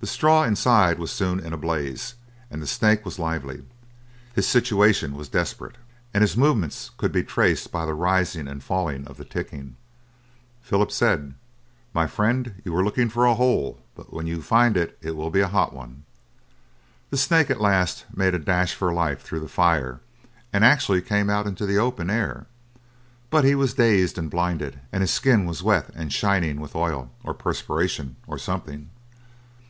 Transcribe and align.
The 0.00 0.08
straw 0.08 0.42
inside 0.42 0.98
was 0.98 1.12
soon 1.12 1.38
in 1.38 1.52
a 1.52 1.56
blaze, 1.56 2.16
and 2.50 2.60
the 2.60 2.66
snake 2.66 3.04
was 3.04 3.16
lively. 3.20 3.64
His 4.34 4.44
situation 4.46 5.14
was 5.14 5.28
desperate, 5.28 5.78
and 6.12 6.20
his 6.20 6.36
movements 6.36 6.90
could 6.96 7.12
be 7.12 7.22
traced 7.22 7.70
by 7.70 7.86
the 7.86 7.94
rising 7.94 8.48
and 8.48 8.60
falling 8.60 9.06
of 9.06 9.18
the 9.18 9.24
ticking. 9.24 9.76
Philip 10.60 10.90
said, 10.90 11.34
"My 11.94 12.08
friend, 12.08 12.60
you 12.64 12.74
are 12.76 12.82
looking 12.82 13.08
for 13.08 13.24
a 13.24 13.36
hole, 13.36 13.78
but 13.94 14.12
when 14.12 14.26
you 14.26 14.42
find 14.42 14.76
it 14.76 14.98
it 15.00 15.12
will 15.14 15.30
be 15.30 15.40
a 15.40 15.46
hot 15.48 15.72
one." 15.72 16.02
The 17.10 17.16
snake 17.16 17.48
at 17.48 17.60
last 17.60 18.04
made 18.14 18.34
a 18.34 18.38
dash 18.40 18.74
for 18.74 18.92
life 18.92 19.22
through 19.22 19.40
the 19.40 19.48
fire, 19.48 20.00
and 20.52 20.64
actually 20.64 21.02
came 21.02 21.30
out 21.30 21.46
into 21.46 21.66
the 21.66 21.78
open 21.78 22.10
air. 22.10 22.46
But 23.30 23.44
he 23.44 23.54
was 23.54 23.74
dazed 23.74 24.18
and 24.18 24.28
blinded, 24.28 24.80
and 24.90 25.02
his 25.02 25.12
skin 25.12 25.46
was 25.46 25.62
wet 25.62 25.90
and 25.94 26.12
shining 26.12 26.60
with 26.60 26.74
oil, 26.74 27.12
or 27.22 27.32
perspiration, 27.32 28.16
or 28.26 28.38
something. 28.38 28.90